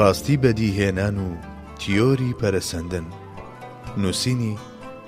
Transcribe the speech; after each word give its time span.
ڕاستی 0.00 0.36
بەدیهێنان 0.42 1.16
و 1.26 1.28
تیۆری 1.80 2.34
پەرسەندن 2.40 3.04
نووسینی 4.02 4.54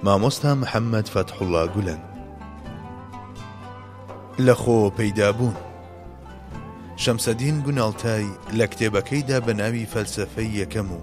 مامۆستا 0.05 0.53
محەممەد 0.63 1.07
فەتحوڵا 1.15 1.65
گولن 1.75 2.01
لە 4.47 4.55
خۆ 4.63 4.91
پەیدابوون 4.99 5.57
شەمسەدین 7.05 7.57
گوناڵتای 7.67 8.27
لە 8.59 8.65
کتێبەکەیدا 8.71 9.39
بە 9.47 9.53
ناوی 9.61 9.87
فەلسفەی 9.95 10.57
یەکەم 10.61 10.89
و 10.99 11.01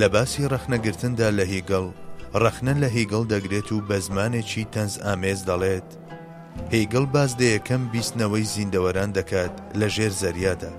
لە 0.00 0.06
باسی 0.14 0.48
ڕەخنەگرتندا 0.52 1.28
لە 1.38 1.42
هیگەڵ 1.52 1.86
ڕەخنە 2.42 2.74
لە 2.82 2.88
هیگەڵ 2.96 3.24
دەگرێت 3.32 3.68
و 3.74 3.80
بە 3.88 3.96
زمانێکی 4.06 4.64
تەنز 4.72 4.94
ئامێز 5.04 5.40
دەڵێت 5.48 5.88
هیگەڵ 6.74 7.04
بازدەیەکەم 7.14 7.82
بیستنەوەی 7.92 8.44
زیندەوەران 8.54 9.10
دەکات 9.18 9.54
لە 9.80 9.86
ژێر 9.94 10.12
زەریادا 10.22 10.72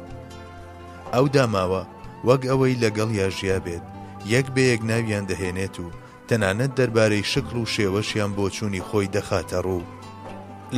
ئەو 1.14 1.28
داماوە 1.38 1.84
وەک 2.28 2.44
ئەوەی 2.50 2.80
لەگەڵ 2.84 3.10
یاژیا 3.22 3.58
بێت 3.66 3.84
یەک 4.34 4.48
بەیەک 4.56 4.82
ناویان 4.92 5.26
دەهێنێت 5.32 5.76
و 5.84 5.86
تەنانەت 6.30 6.72
دەربارەی 6.80 7.28
شکل 7.34 7.56
و 7.58 7.70
شێوەشیان 7.76 8.32
بۆچووی 8.38 8.86
خۆی 8.88 9.08
دەخاتە 9.16 9.60
ڕوو 9.66 9.84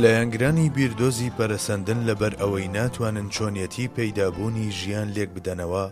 لە 0.00 0.08
یانگرانی 0.16 0.72
بیردۆزی 0.76 1.34
پەرەسەندن 1.36 2.00
لەبەر 2.08 2.32
ئەوەی 2.40 2.68
ناتوانن 2.76 3.28
چۆنیەتی 3.34 3.92
پەیدابوونی 3.96 4.66
ژیان 4.78 5.08
لێک 5.16 5.30
بدەنەوە 5.36 5.86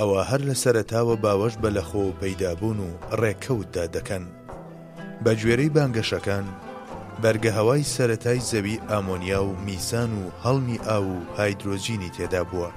ئەوە 0.00 0.20
هەر 0.30 0.40
لە 0.48 0.54
سەرتاوە 0.62 1.14
باوەش 1.24 1.54
بە 1.62 1.68
لەخۆ 1.76 2.04
پەیدابوون 2.20 2.78
و 2.86 2.90
ڕێکەوتدا 3.20 3.84
دەکەن 3.96 4.24
بە 5.24 5.32
گوێرەی 5.40 5.72
بانگەشەکان 5.76 6.46
بەرگە 7.22 7.50
هەوای 7.58 7.82
سەتای 7.94 8.40
زەوی 8.50 8.82
ئامۆنیا 8.90 9.40
و 9.48 9.56
میسان 9.66 10.10
و 10.20 10.24
هەڵمی 10.44 10.78
ئاو 10.88 11.06
و 11.16 11.24
هایدرۆژینی 11.36 12.10
تێدا 12.16 12.42
بووە 12.50 12.70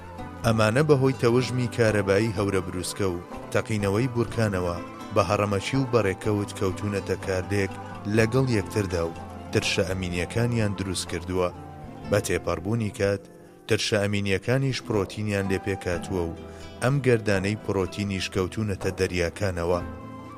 ئەمانە 0.47 0.83
بەهۆی 0.89 1.15
تەوژمی 1.21 1.67
کارەبایی 1.77 2.35
هەورە 2.37 2.61
بروسکە 2.67 3.03
و 3.11 3.19
تەقینەوەی 3.53 4.07
بورکانەوە 4.15 4.75
بە 5.15 5.21
هەڕەمەشی 5.29 5.77
و 5.79 5.85
بەڕێکەوت 5.93 6.51
کەوتونەتە 6.59 7.15
کاردێک 7.25 7.71
لەگەڵ 8.17 8.45
یەکتردا 8.57 9.03
و 9.07 9.11
ترشە 9.53 9.83
ئەمینیەکانیان 9.89 10.71
دروست 10.79 11.05
کردووە 11.11 11.49
بە 12.11 12.19
تێپەڕبوونی 12.25 12.89
کات 12.99 13.21
ترشە 13.67 13.97
ئەمینیەکانیش 14.03 14.77
پرۆتینیان 14.87 15.45
لێپێکاتووە 15.51 16.21
و 16.29 16.33
ئەم 16.83 16.95
گردانەی 17.05 17.61
پرۆتینیش 17.65 18.25
کەوتونەتە 18.35 18.89
دەریاکانەوە 18.99 19.81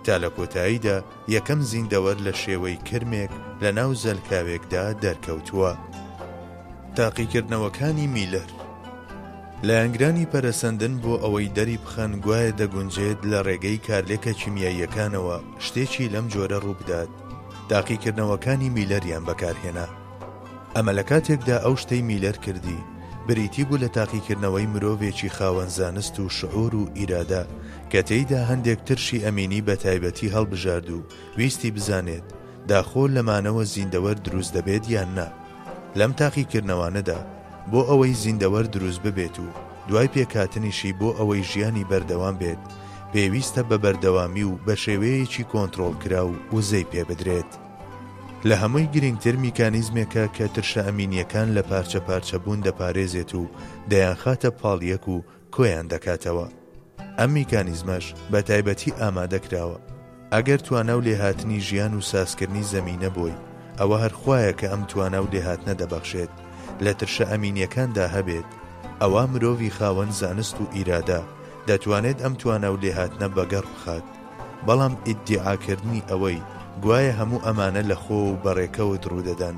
تا 0.05 0.15
لە 0.23 0.29
کۆتاییدا 0.37 0.97
یەکەم 1.37 1.59
زیندەوەر 1.71 2.17
لە 2.27 2.33
شێوەی 2.43 2.77
کرمێک 2.89 3.31
لە 3.63 3.69
ناو 3.77 3.91
زەلکاوێکدا 4.03 4.85
دەرکەوتووە 5.03 5.73
تاقیکردنەوەکانی 6.97 8.07
میلەر 8.15 8.49
لە 9.67 9.75
ئەنگرانی 9.81 10.27
پەرەسەندن 10.33 10.93
بۆ 11.03 11.13
ئەوەی 11.23 11.49
دەری 11.57 11.77
بخەن 11.83 12.11
گوایە 12.23 12.51
دەگونجێت 12.61 13.19
لە 13.31 13.39
ڕێگەی 13.47 13.79
کارلێکە 13.87 14.31
کیمیاییەکانەوە 14.41 15.37
شتێکی 15.65 16.07
لەم 16.13 16.25
جۆرە 16.33 16.57
ڕووبدات 16.65 17.09
تاقیکردنەوەکانی 17.69 18.73
میلەریان 18.77 19.23
بەکارهێنا 19.29 19.87
ئەمە 20.75 20.91
لە 20.97 21.03
کاتێکدا 21.09 21.57
ئەو 21.65 21.75
شتەی 21.81 22.01
میلەر 22.09 22.37
کردی 22.45 22.79
بریتی 23.27 23.63
بوو 23.67 23.77
لە 23.83 23.87
تاقیکردنەوەی 23.97 24.67
مرۆڤێکی 24.73 25.29
خاوەن 25.37 25.69
زانست 25.79 26.15
و 26.19 26.29
شعور 26.37 26.73
و 26.79 26.85
ئیرادە 26.97 27.43
کە 27.91 27.99
تێیدا 28.09 28.39
هەندێک 28.49 28.79
ترشی 28.87 29.23
ئەمینی 29.25 29.61
بە 29.67 29.75
تایبەتی 29.83 30.33
هەڵبژارد 30.35 30.87
و 30.95 30.97
ویستی 31.37 31.71
بزانێت 31.75 32.25
داخۆ 32.69 33.03
لەمانەوە 33.15 33.63
زیندەوە 33.75 34.13
دروست 34.25 34.51
دەبێت 34.57 34.83
یان 34.95 35.09
نا 35.17 35.27
لەم 35.99 36.11
تاقیکردنەوانەدا 36.21 37.19
بۆ 37.71 37.81
ئەوەی 37.89 38.13
زیندەوەەر 38.23 38.67
دروست 38.75 39.01
ببێت 39.03 39.35
و 39.39 39.45
دوای 39.87 40.07
پێکاتنیشی 40.15 40.93
بۆ 40.99 41.09
ئەوەی 41.19 41.43
ژیانی 41.51 41.85
بەردەوام 41.91 42.35
بێت 42.41 42.61
پێویستە 43.13 43.61
بە 43.69 43.77
بەردەوامی 43.83 44.43
و 44.49 44.57
بە 44.65 44.75
شێوەیەکی 44.83 45.43
کۆنتترۆل 45.51 45.95
کرا 46.03 46.23
و 46.27 46.33
وزەی 46.53 46.89
پێ 46.91 47.03
بدرێت 47.09 47.51
لە 48.49 48.55
هەمووی 48.61 48.89
گرنگتر 48.93 49.35
میکانیزمێکە 49.45 50.23
کە 50.35 50.43
ترشە 50.55 50.81
ئەمینیەکان 50.85 51.47
لە 51.57 51.61
پارچە 51.69 51.99
پارچەبوون 52.07 52.59
دەپارێزێت 52.65 53.31
و 53.39 53.41
دەیانخاتە 53.89 54.49
پاڵیەک 54.61 55.05
و 55.13 55.15
کۆیان 55.55 55.85
دەکاتەوە 55.93 56.47
ئەم 57.19 57.29
میکانیزمەش 57.29 58.05
بە 58.31 58.37
تایبەتی 58.47 58.97
ئامادەکراوە 58.99 59.77
ئەگەر 60.33 60.59
توانە 60.67 60.93
و 60.97 61.01
لێهاتنی 61.07 61.59
ژیان 61.67 61.93
و 61.97 62.01
ساسکردنی 62.09 62.65
زەمینە 62.73 63.09
بۆی 63.17 63.35
ئەوە 63.79 63.97
هەرخوایە 64.03 64.51
کە 64.59 64.65
ئەم 64.71 64.81
توانە 64.91 65.19
و 65.23 65.27
لێهاتنە 65.33 65.73
دەبەخشێت 65.81 66.33
لە 66.85 66.93
ترشە 66.99 67.25
ئەمینیەکاندا 67.31 68.05
هەبێت 68.15 68.47
ئەوە 69.01 69.23
مرۆڤی 69.31 69.71
خاوەن 69.77 70.11
زانست 70.21 70.55
و 70.61 70.65
ئیرادا 70.75 71.21
دەتوانێت 71.69 72.17
ئەم 72.23 72.33
توانە 72.41 72.69
و 72.73 72.79
لێهاتنە 72.83 73.27
بەگەڕ 73.35 73.65
بخات 73.73 74.05
بەڵام 74.67 74.93
ئیدعاکردنی 75.07 76.05
ئەوەی 76.09 76.39
گوایە 76.83 77.13
هەموو 77.19 77.43
ئەمانە 77.45 77.83
لە 77.89 77.95
خۆ 78.03 78.09
و 78.29 78.39
بەڕێکەوت 78.43 79.03
ڕوودەدەن 79.11 79.57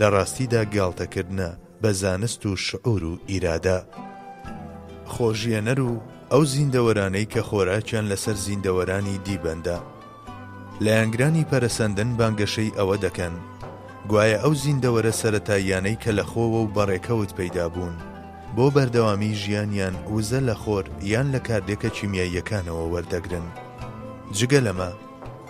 لە 0.00 0.06
ڕاستیدا 0.14 0.62
گاڵتەکردە 0.74 1.50
بە 1.82 1.90
زانست 2.02 2.42
و 2.46 2.56
شعور 2.66 3.02
و 3.10 3.14
ئیرادا 3.30 3.78
خۆژیەنەر 5.14 5.80
و 5.90 5.92
ئەو 6.32 6.42
زیندەوەرانەی 6.54 7.26
کە 7.32 7.40
خۆراکیان 7.48 8.04
لەسەر 8.12 8.36
زیندەوەرانی 8.46 9.16
دیبەندا 9.26 9.78
لە 10.84 10.90
ئەنگرانی 10.98 11.48
پەرسەندن 11.50 12.10
بانگەشەی 12.18 12.74
ئەوە 12.78 12.96
دەکەن 13.04 13.34
گوایە 14.10 14.38
ئەو 14.42 14.54
زیندەوەرە 14.64 15.12
سەتاییانەی 15.20 15.96
کە 16.02 16.10
لە 16.18 16.24
خۆوە 16.30 16.58
و 16.62 16.66
بەڕێکەوت 16.76 17.30
پەیدا 17.38 17.66
بوون 17.72 17.96
بۆ 18.56 18.66
بەردەوامی 18.74 19.34
ژیانیان 19.42 19.94
وزە 20.14 20.40
لە 20.48 20.54
خۆر 20.62 20.84
یان 21.12 21.28
لە 21.34 21.38
کاردێکە 21.48 21.88
چیمیاییەکانەوە 21.96 22.84
وەردەگرن 22.92 23.46
جگە 24.38 24.60
لەمە 24.66 24.90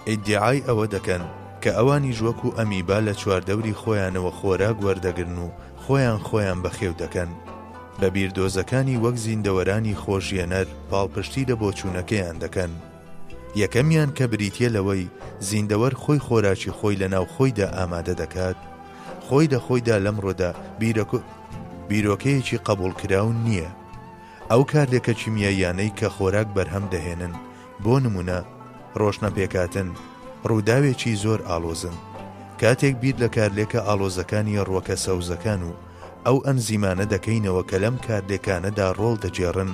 ئیدعای 0.08 0.64
ئەوە 0.68 0.86
دەکەن 0.94 1.22
کە 1.62 1.70
ئەوانی 1.78 2.16
ژوەکو 2.18 2.54
ئەمیبا 2.58 2.98
لە 3.08 3.12
چواردەوری 3.20 3.78
خۆیانەوە 3.80 4.30
خۆراک 4.38 4.76
وەردەگرن 4.86 5.36
و 5.44 5.48
خۆیان 5.84 6.18
خۆیان 6.28 6.58
بەخێو 6.64 6.94
دەکەن 7.02 7.30
بە 8.00 8.06
بیردۆزەکانی 8.14 8.96
وەک 9.04 9.16
زیندەوەرانی 9.24 9.96
خۆژیەنەر 10.02 10.66
پاڵپشتی 10.90 11.44
لە 11.50 11.54
بۆچوونەکەیان 11.60 12.36
دەکەن 12.44 12.72
یەکەمیان 13.56 14.10
کە 14.18 14.26
بریتە 14.32 14.68
لەوەی 14.76 15.10
زیندەوەر 15.48 15.94
خۆی 16.02 16.18
خۆراکی 16.26 16.70
خۆی 16.78 16.96
لە 17.02 17.08
ناو 17.14 17.24
خۆیدا 17.34 17.66
ئامادە 17.76 18.14
دەکات 18.22 18.56
خۆی 19.28 19.46
دەخۆیدا 19.54 19.96
لەم 20.04 20.16
ڕۆدا 20.24 20.50
بیرۆکەیەکی 21.88 22.56
قبولکراون 22.66 23.36
نییە 23.46 23.70
ئەو 24.50 24.62
کارێکە 24.72 25.12
چیمیاییانەی 25.20 25.92
کە 25.98 26.08
خۆراک 26.16 26.48
بەرهەم 26.56 26.84
دەهێنن 26.94 27.32
بۆ 27.84 27.94
نمونە 28.04 28.38
ڕۆشنە 29.00 29.30
پێکاتن 29.36 29.88
ڕووداوێکی 30.48 31.14
زۆر 31.24 31.40
ئالۆزن 31.48 31.96
کاتێک 32.60 32.94
بیر 33.02 33.16
لە 33.22 33.28
کارلێکە 33.36 33.78
ئالۆزەکانی 33.86 34.60
ڕووەکە 34.68 34.96
سەوزەکان 35.04 35.60
و 35.68 35.72
ئەو 36.26 36.38
ئەم 36.46 36.56
زیمانە 36.66 37.04
دەکەینەوە 37.14 37.62
کە 37.70 37.76
لەم 37.84 37.96
کارلێکانەدا 38.08 38.86
ڕۆڵ 38.98 39.16
دەجێڕن 39.22 39.70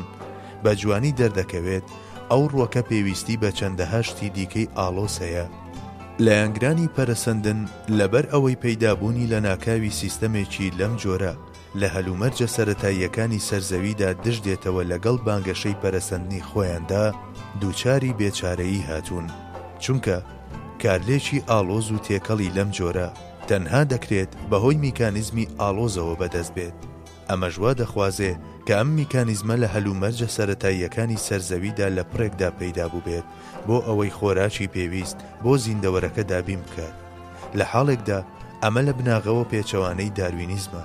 بە 0.62 0.70
جوانی 0.80 1.12
دەردەکەوێت 1.18 1.86
ئەو 2.34 2.46
ڕووەکە 2.52 2.82
پێویستی 2.90 3.36
بە 3.42 3.50
چەندەهشتی 3.58 4.28
دیکەی 4.36 4.70
ئالۆسەیە 4.78 5.46
لە 6.24 6.32
ئەنگرانی 6.40 6.92
پەرسەندن 6.96 7.60
لەبەر 7.98 8.24
ئەوەی 8.32 8.60
پەیدابوونی 8.62 9.30
لە 9.32 9.38
ناکاوی 9.48 9.96
سیستەمێکی 10.00 10.68
لەم 10.78 10.94
جۆرە 11.02 11.32
لە 11.80 11.88
هەلومەرجە 11.94 12.48
سەتاییەکانی 12.56 13.44
سەرزەویدا 13.48 14.10
دش 14.24 14.36
دێتەوە 14.46 14.82
لەگەڵ 14.92 15.16
بانگەشەی 15.26 15.78
پەرسەندنی 15.82 16.44
خۆیاندا 16.48 17.04
دووچاری 17.60 18.16
بێچارەیی 18.18 18.86
هاتوون 18.88 19.26
چونکە 19.82 20.16
کارلێکی 20.82 21.44
ئالۆز 21.50 21.86
و 21.90 21.98
تێکەڵی 22.06 22.52
لەم 22.56 22.70
جۆرە 22.78 23.08
تەنها 23.48 23.82
دەکرێت 23.92 24.30
بەهۆی 24.50 24.76
میکانیزمی 24.86 25.50
ئالۆزەوە 25.60 26.14
بەدەست 26.20 26.52
بێت. 26.56 26.78
ئەمەژوا 27.30 27.72
دەخوازێ 27.80 28.32
کە 28.66 28.72
ئەم 28.78 28.90
میکانیزمە 29.00 29.54
لە 29.62 29.68
هەلومەرجە 29.74 30.28
سەتاییەکانی 30.36 31.22
سرزەویدا 31.26 31.86
لە 31.96 32.02
پرێکدا 32.12 32.48
پەیدا 32.58 32.86
بووبێت 32.92 33.26
بۆ 33.66 33.76
ئەوەی 33.86 34.14
خۆراکی 34.18 34.72
پێویست 34.74 35.16
بۆ 35.44 35.52
زیندەوەرەکە 35.64 36.22
دابیم 36.30 36.62
بکات 36.66 36.94
لە 37.58 37.64
حاڵێکدا 37.72 38.18
ئەمە 38.62 38.80
لە 38.88 38.92
بناغەوە 38.98 39.44
پێچەوانەی 39.52 40.10
داروینیزمە 40.18 40.84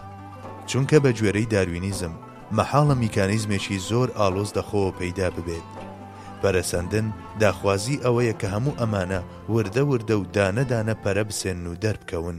چونکە 0.69 0.97
بە 1.03 1.11
گوێرەی 1.17 1.47
داروینیزم 1.53 2.13
مەحاڵە 2.57 2.95
میکانیزمێکی 3.03 3.77
زۆر 3.89 4.09
ئالۆز 4.17 4.49
دەخۆوە 4.57 4.91
پەیدا 4.99 5.27
ببێت 5.37 5.67
بەرەسەندن 6.41 7.07
داخوازی 7.41 8.01
ئەوەیە 8.05 8.33
کە 8.41 8.47
هەموو 8.53 8.77
ئەمانە 8.81 9.21
وردە 9.53 9.81
وردە 9.91 10.15
و 10.21 10.29
دانەدانە 10.35 10.95
پەرە 11.03 11.23
بسێن 11.29 11.59
و 11.71 11.79
دەربکەون 11.83 12.37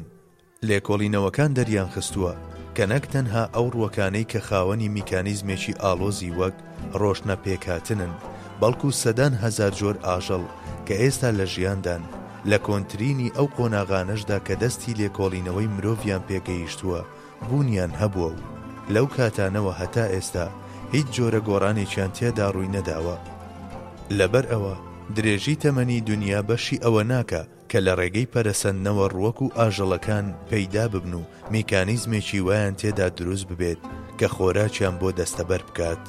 لێکۆڵینەوەکان 0.69 1.51
دەریان 1.59 1.91
خستووە 1.95 2.33
کە 2.83 2.87
نەک 2.95 3.05
تەنها 3.15 3.43
ئەو 3.55 3.67
ڕوەکانەی 3.75 4.25
کە 4.33 4.41
خاوەنی 4.49 4.89
میکانیزمێکی 4.97 5.75
ئالۆزی 5.83 6.35
وەک 6.39 6.57
ڕۆشنە 7.01 7.37
پێکاتنن 7.45 8.13
بەڵکو 8.61 8.89
سەدان 9.03 9.33
هزار 9.43 9.73
جۆر 9.81 9.97
ئاژەڵ 10.07 10.45
کە 10.87 10.95
ئێستا 11.03 11.31
لە 11.39 11.47
ژیاندان 11.55 12.03
لە 12.51 12.59
کۆنتترینی 12.67 13.35
ئەو 13.37 13.47
قۆناغانەشدا 13.57 14.39
کە 14.47 14.55
دەستی 14.63 14.97
لێکۆڵینەوەی 15.01 15.73
مرۆڤیان 15.75 16.23
پێگەیشتووە 16.29 17.01
بوونیان 17.49 17.93
هەبووە 18.01 18.31
و 18.35 18.43
لەو 18.95 19.07
کاتانەوە 19.17 19.73
هەتا 19.81 20.05
ئێستا 20.15 20.47
هیچ 20.95 21.07
جۆرە 21.17 21.41
گۆڕانێکیان 21.49 22.11
تێدا 22.19 22.47
ڕووی 22.55 22.73
نەداوە 22.77 23.17
لەبەر 24.19 24.45
ئەوە 24.53 24.75
درێژی 25.17 25.61
تەمەنی 25.63 25.99
دنیا 26.09 26.41
بەشی 26.49 26.83
ئەوە 26.85 27.03
ناکە 27.13 27.43
کە 27.71 27.79
لە 27.87 27.93
ڕێگەی 28.01 28.31
پەرەسەندنەوە 28.35 29.05
ڕووەک 29.15 29.39
و 29.43 29.53
ئاژەڵەکان 29.59 30.27
پەیدا 30.51 30.85
ببن 30.95 31.13
و 31.21 31.29
میکانیزمێکی 31.55 32.41
وایان 32.47 32.75
تێدا 32.81 33.09
دروست 33.19 33.47
ببێت 33.51 33.79
کە 34.19 34.29
خۆراچیان 34.37 34.97
بۆ 35.01 35.09
دەستەبەر 35.19 35.63
بکات. 35.69 36.03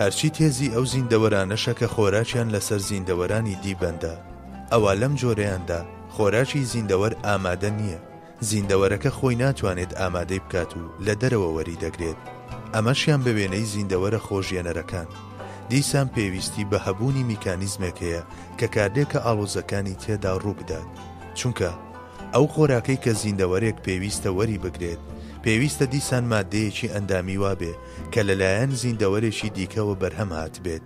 هەرچی 0.00 0.30
تێزی 0.36 0.72
ئەو 0.74 0.84
زیندەوەرانەشە 0.94 1.72
کە 1.80 1.86
خۆراچیان 1.94 2.48
لەسەر 2.54 2.80
زیندەوەرانی 2.88 3.56
دیبەندە. 3.64 4.14
ئەوە 4.72 4.92
لەم 5.00 5.14
جۆرەیاندا 5.20 5.80
خۆراکی 6.14 6.64
زیندەوەر 6.72 7.12
ئامادە 7.26 7.70
نییە. 7.78 7.98
زیندەوەرەکە 8.48 9.10
خۆی 9.18 9.34
ناتوانێت 9.42 9.92
ئامادەی 10.00 10.40
بکات 10.46 10.70
و 10.80 10.84
لە 11.06 11.12
دەرەوە 11.20 11.48
وەری 11.56 11.78
دەگرێت. 11.84 12.18
ئەمەشیان 12.74 13.20
بە 13.24 13.30
وێنەی 13.36 13.64
زیندەوەرە 13.74 14.18
خۆژیێنەرەکان. 14.26 15.08
دیسان 15.68 16.08
پێویستی 16.16 16.64
بە 16.70 16.78
هەبوونی 16.86 17.22
میکانیزمێک 17.32 17.96
هەیە 18.04 18.22
کە 18.58 18.66
کاردێکە 18.74 19.18
ئالۆزەکانی 19.26 19.96
تێدا 20.02 20.32
ڕووبدات 20.44 20.88
چونکە 21.38 21.70
ئەو 22.34 22.46
خۆراکەی 22.54 23.02
کە 23.04 23.12
زیندەوەرێک 23.22 23.76
پێویستە 23.86 24.30
وەری 24.38 24.58
بگرێت 24.64 25.00
پێویستە 25.44 25.84
دیسان 25.94 26.24
مادەیەکی 26.32 26.92
ئەندامی 26.94 27.40
وابێ 27.42 27.74
کە 28.12 28.20
لەلایەن 28.28 28.70
زیندەوەرێکی 28.82 29.48
دیکەەوە 29.56 29.94
بەرهەم 30.00 30.30
هات 30.38 30.56
بێت 30.64 30.84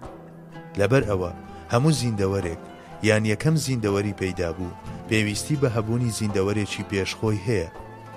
لەبەر 0.79 1.03
ئەوە 1.11 1.31
هەموو 1.73 1.93
زیندەوەرێک 2.01 2.61
یان 3.09 3.25
یەکەم 3.33 3.57
زیندەوەری 3.67 4.17
پەیدا 4.21 4.51
بوو 4.57 4.77
پێویستی 5.09 5.61
بە 5.63 5.69
هەبوونی 5.77 6.11
زیندەوەرێکی 6.19 6.89
پێشخۆی 6.91 7.43
هەیە 7.47 7.69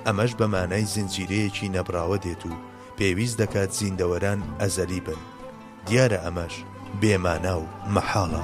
ئەمەش 0.07 0.31
بە 0.39 0.45
مانای 0.53 0.85
زنجیرەیەکی 0.94 1.71
نەبراوە 1.75 2.17
دێت 2.25 2.41
و 2.50 2.53
پێویست 2.97 3.35
دەکات 3.41 3.71
زیندەوەران 3.79 4.39
ئەزەلی 4.62 5.01
بن 5.07 5.21
دیارە 5.91 6.18
ئەمەش 6.24 6.56
بێمانە 7.01 7.53
و 7.62 7.63
مەحاڵە. 7.94 8.44